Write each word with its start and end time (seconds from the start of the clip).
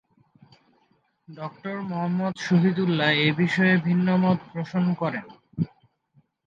ড. 1.27 1.37
মুহম্মদ 1.89 2.33
শহীদুল্লাহ্ 2.39 3.15
এ 3.19 3.29
বিষয়ে 3.33 3.75
ভিন্ন 3.77 4.07
মত 4.17 4.39
পোষণ 4.51 4.85
করেন। 4.93 5.25